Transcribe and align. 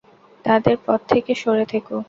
তাদের 0.45 0.75
পথ 0.85 0.99
থেকে 1.09 1.31
সরে 1.35 1.65
থেকো। 1.73 1.95